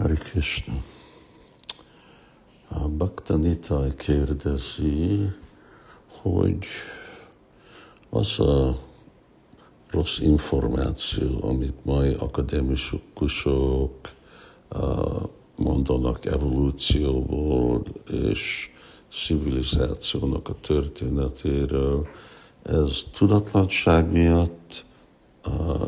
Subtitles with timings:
[0.00, 0.82] Hari Krishna.
[2.68, 5.30] A Bhakta Nitai kérdezi,
[6.06, 6.64] hogy
[8.10, 8.78] az a
[9.90, 14.10] rossz információ, amit mai akadémikusok
[15.56, 18.70] mondanak evolúcióból és
[19.12, 22.06] civilizációnak a történetéről,
[22.62, 24.84] ez tudatlanság miatt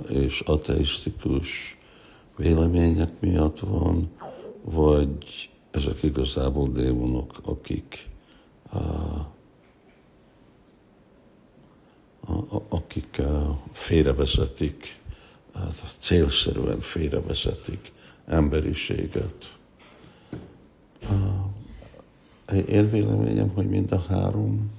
[0.08, 1.76] és ateisztikus
[2.42, 4.10] vélemények miatt van,
[4.62, 8.10] vagy ezek igazából démonok, akik
[12.68, 13.22] akik
[13.72, 15.00] félrevezetik,
[15.98, 17.92] célszerűen félrevezetik
[18.26, 19.56] emberiséget.
[22.68, 24.70] Én véleményem, hogy mind a három,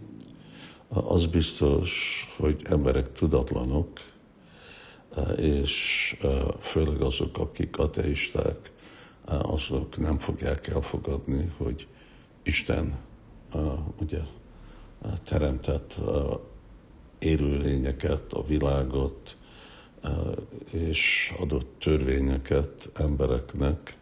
[0.88, 1.90] az biztos,
[2.38, 3.90] hogy emberek tudatlanok,
[5.38, 6.18] és
[6.60, 8.72] főleg azok, akik ateisták,
[9.26, 11.88] azok nem fogják elfogadni, hogy
[12.44, 12.96] Isten
[14.02, 14.20] ugye
[15.24, 15.96] teremtett
[17.20, 19.38] élőlényeket, a világot,
[20.72, 23.98] és adott törvényeket embereknek.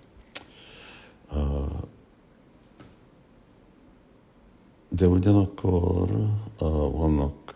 [4.90, 6.10] De ugyanakkor
[6.92, 7.56] vannak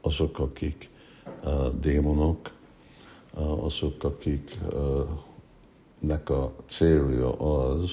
[0.00, 0.90] azok, akik
[1.80, 2.50] démonok,
[3.34, 4.40] azok, akiknek
[6.30, 7.90] a célja az,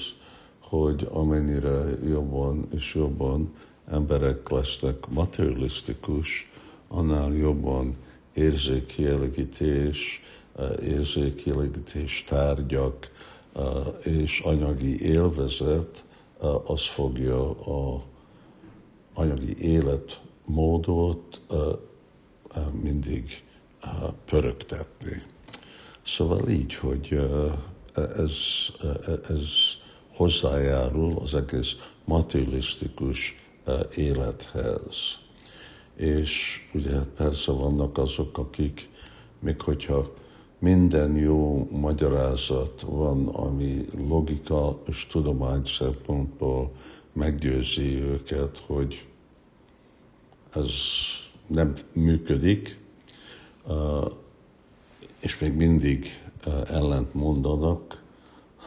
[0.60, 3.52] hogy amennyire jobban és jobban
[3.86, 6.50] emberek lesznek materialisztikus,
[6.88, 7.96] annál jobban
[8.34, 10.22] érzékielegítés,
[10.82, 13.10] érzékielegítés tárgyak
[14.02, 16.04] és anyagi élvezet,
[16.64, 18.02] az fogja a
[19.14, 21.40] anyagi életmódot
[22.82, 23.42] mindig
[24.24, 25.22] pörögtetni.
[26.06, 27.30] Szóval így, hogy
[27.94, 28.34] ez,
[29.28, 29.48] ez
[30.14, 33.36] hozzájárul az egész materialisztikus
[33.96, 35.18] élethez.
[35.96, 38.88] És ugye persze vannak azok, akik,
[39.40, 40.12] még hogyha
[40.58, 46.72] minden jó magyarázat van, ami logika és tudomány szempontból
[47.12, 49.06] meggyőzi őket, hogy
[50.54, 50.72] ez
[51.48, 52.78] nem működik,
[55.20, 56.06] és még mindig
[56.66, 58.02] ellent mondanak,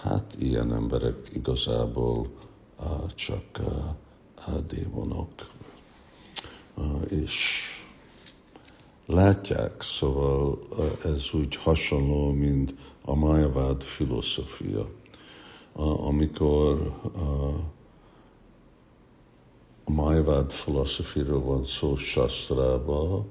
[0.02, 2.28] hát ilyen emberek igazából
[3.16, 3.60] csak
[4.68, 5.30] démonok.
[7.10, 7.60] És
[9.06, 10.68] látják, szóval
[11.04, 14.90] ez úgy hasonló, mint a Mayavád filozófia,
[15.74, 17.00] amikor
[19.94, 23.26] Mayavád filozófiáról van szó Sastrában,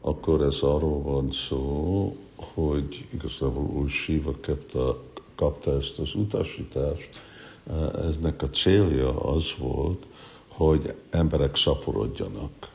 [0.00, 5.02] akkor ez arról van szó, hogy igazából új Siva kapta,
[5.34, 7.08] kapta ezt az utasítást,
[8.08, 10.06] eznek a célja az volt,
[10.48, 12.70] hogy emberek szaporodjanak.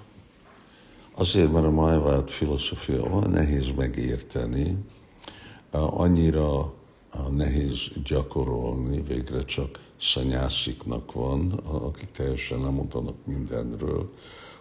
[1.13, 4.77] Azért, mert a Májvált filozófia olyan nehéz megérteni,
[5.71, 6.73] annyira
[7.31, 14.13] nehéz gyakorolni, végre csak szanyásziknak van, akik teljesen nem mondanak mindenről,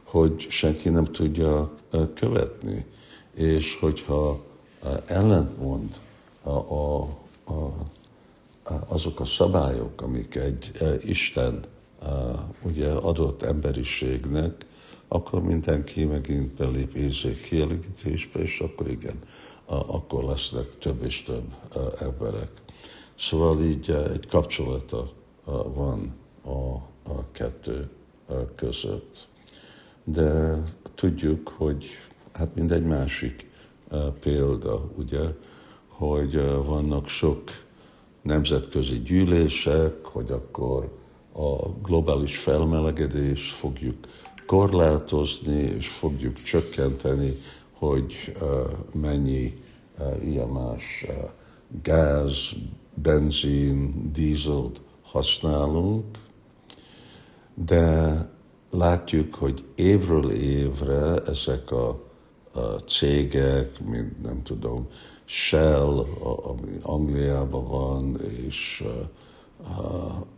[0.02, 1.72] hogy senki nem tudja
[2.14, 2.84] követni.
[3.34, 4.44] És hogyha
[5.06, 6.00] ellentmond
[6.42, 7.02] a, a,
[7.44, 7.74] a,
[8.88, 10.70] azok a szabályok, amik egy
[11.00, 11.64] Isten
[12.62, 14.66] ugye adott emberiségnek,
[15.08, 19.18] akkor mindenki megint belép érzék kielégítésbe, és akkor igen,
[19.66, 21.54] akkor lesznek több és több
[21.98, 22.50] emberek.
[23.18, 25.10] Szóval így egy kapcsolata
[25.74, 26.74] van a,
[27.12, 27.88] a kettő
[28.54, 29.28] között.
[30.04, 30.62] De
[30.94, 31.84] tudjuk, hogy
[32.32, 33.50] hát mindegy másik
[34.20, 35.20] példa, ugye,
[35.86, 36.34] hogy
[36.64, 37.42] vannak sok
[38.22, 40.98] nemzetközi gyűlések, hogy akkor
[41.32, 43.96] a globális felmelegedést fogjuk
[44.46, 47.32] korlátozni, és fogjuk csökkenteni,
[47.72, 48.36] hogy
[48.92, 49.62] mennyi
[50.24, 51.06] ilyen más
[51.82, 52.48] gáz,
[52.94, 56.04] benzin, dízelt használunk,
[57.54, 58.28] de
[58.70, 61.88] látjuk, hogy évről évre ezek a,
[62.52, 64.86] a cégek, mint nem tudom,
[65.24, 66.06] Shell,
[66.42, 68.84] ami Angliában van, és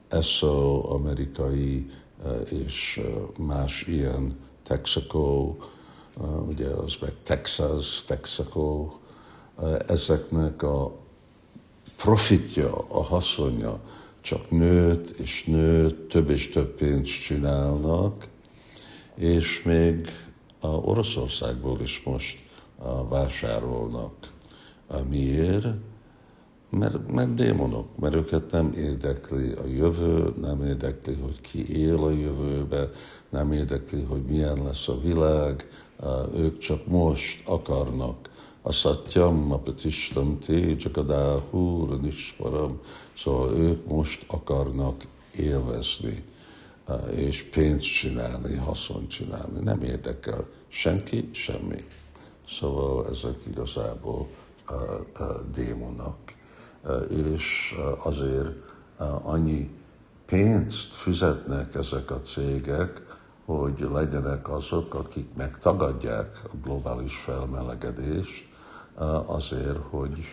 [0.08, 1.90] ESSO amerikai
[2.50, 3.00] és
[3.38, 5.56] más ilyen Texaco,
[6.48, 8.88] ugye az meg Texas, Texaco,
[9.86, 10.92] ezeknek a
[11.96, 13.80] profitja, a haszonja
[14.20, 18.26] csak nőtt és nőtt, több és több pénzt csinálnak,
[19.14, 20.08] és még
[20.60, 22.38] a Oroszországból is most
[23.08, 24.12] vásárolnak.
[25.08, 25.66] Miért?
[26.70, 32.10] Mert, mert démonok, mert őket nem érdekli a jövő, nem érdekli, hogy ki él a
[32.10, 32.90] jövőbe,
[33.28, 35.68] nem érdekli, hogy milyen lesz a világ,
[36.36, 38.30] ők csak most akarnak.
[38.62, 42.80] A satyam, a pratistam te, csak a dáhúr, nisparam,
[43.16, 45.02] szóval ők most akarnak
[45.36, 46.24] élvezni
[47.14, 49.60] és pénzt csinálni, haszon csinálni.
[49.60, 51.84] Nem érdekel senki, semmi.
[52.48, 54.28] Szóval ezek igazából
[54.64, 54.72] a,
[55.22, 56.16] a démonok.
[57.08, 58.56] És azért
[59.22, 59.70] annyi
[60.26, 68.48] pénzt fizetnek ezek a cégek, hogy legyenek azok, akik megtagadják a globális felmelegedést,
[69.26, 70.24] azért, hogy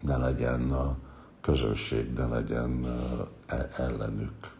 [0.00, 0.96] ne legyen a
[1.40, 2.84] közösség, ne legyen
[3.46, 4.52] e, ellenük.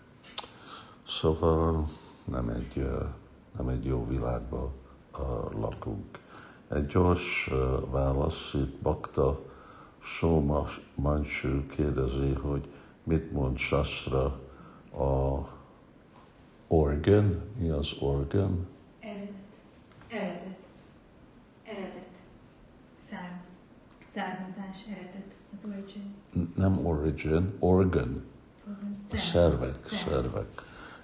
[1.09, 1.89] Szóval
[2.25, 2.89] nem egy,
[3.57, 4.71] nem egy jó világban
[5.61, 6.19] lakunk.
[6.69, 7.51] Egy gyors
[7.91, 9.41] válasz, itt Bakta
[10.05, 12.69] Soma Mansú kérdezi, hogy
[13.03, 14.41] mit mond Sasra
[14.97, 15.49] a
[16.67, 18.67] organ, mi az organ?
[19.01, 19.29] Eredet.
[20.09, 20.59] Eredet.
[21.65, 22.09] Eredet.
[23.11, 23.41] Szárm.
[24.15, 25.35] Származás, eredet.
[25.53, 26.15] Az origin.
[26.57, 28.25] Nem origin, organ.
[28.69, 28.97] organ.
[29.13, 29.89] Szervek, szervek.
[29.89, 30.49] szervek.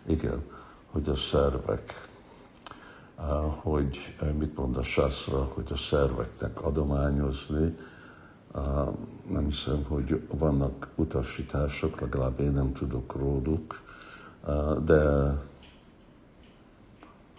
[0.06, 0.42] Igen,
[0.90, 2.08] hogy a szervek,
[3.56, 7.76] hogy mit mond a sászra, hogy a szerveknek adományozni,
[9.28, 13.80] nem hiszem, hogy vannak utasítások, legalább én nem tudok róluk,
[14.84, 15.34] de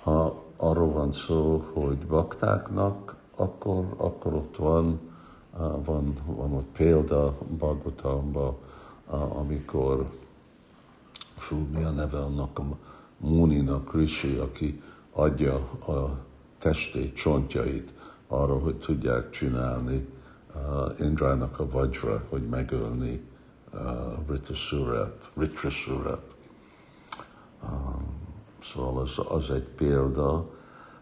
[0.03, 4.99] ha arról van szó, hogy baktáknak, akkor, akkor ott van,
[5.85, 8.55] van, van ott példa Bhagavatamban,
[9.09, 10.09] amikor
[11.35, 12.63] fú, mi a neve annak a
[13.17, 14.81] Muninak, Rishi, aki
[15.11, 15.55] adja
[15.87, 16.17] a
[16.57, 17.93] testét, csontjait
[18.27, 20.07] arra, hogy tudják csinálni
[20.55, 23.21] uh, Indrának a vajra, hogy megölni
[23.73, 23.79] uh,
[24.27, 25.31] Ritrasurat.
[25.37, 26.35] Ritrasurat.
[27.63, 28.05] Um,
[28.63, 30.49] szóval az, az egy példa.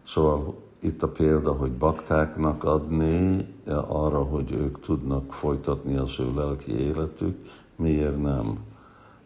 [0.07, 3.53] Szóval itt a példa, hogy baktáknak adni
[3.87, 7.41] arra, hogy ők tudnak folytatni az ő lelki életük,
[7.75, 8.59] miért nem?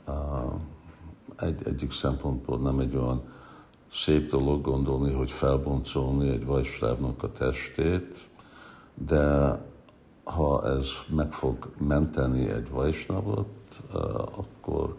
[0.08, 0.54] Uh,
[1.38, 3.22] egy, egyik szempontból nem egy olyan
[3.92, 8.30] szép dolog gondolni, hogy felboncolni egy vajsrávnak a testét,
[8.94, 9.58] de
[10.24, 13.48] ha ez meg fog menteni egy vajsnavot,
[14.36, 14.98] akkor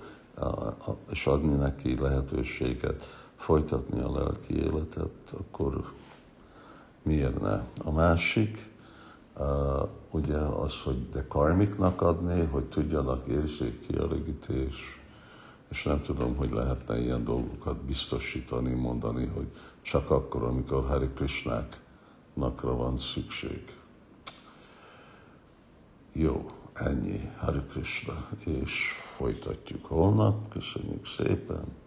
[1.11, 3.03] és adni neki lehetőséget
[3.37, 5.93] folytatni a lelki életet, akkor
[7.03, 7.63] miért ne?
[7.85, 8.73] A másik,
[10.11, 15.01] ugye az, hogy de karmiknak adni, hogy tudjanak érzékkielégítés,
[15.69, 19.47] és nem tudom, hogy lehetne ilyen dolgokat biztosítani, mondani, hogy
[19.83, 23.83] csak akkor, amikor Hari Krishnáknakra van szükség.
[26.17, 27.31] Jó, ennyi.
[27.39, 30.49] Hari Krishna, és folytatjuk holnap.
[30.49, 31.84] Köszönjük szépen!